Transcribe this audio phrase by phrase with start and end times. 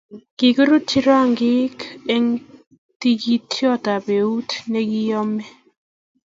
[0.37, 1.77] kikirutyi rangik
[2.13, 2.27] eng
[2.99, 5.45] tikitiet apkeut Nepo nekoimyani